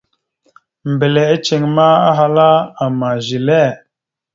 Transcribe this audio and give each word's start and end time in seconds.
Mbile 0.91 1.21
iceŋ 1.35 1.63
ma, 1.75 1.87
ahala: 2.09 2.47
«Ama 2.83 3.09
zile?». 3.25 3.63